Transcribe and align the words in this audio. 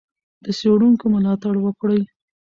د 0.43 0.45
څېړونکو 0.59 1.05
ملاتړ 1.13 1.53
وکړئ. 1.61 2.01